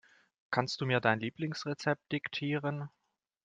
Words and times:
Kannst 0.49 0.81
du 0.81 0.87
mir 0.87 0.99
dein 0.99 1.19
Lieblingsrezept 1.19 2.11
diktieren? 2.11 2.89